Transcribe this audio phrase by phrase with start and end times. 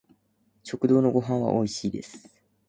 [0.63, 2.27] 食堂のご飯は美味しいです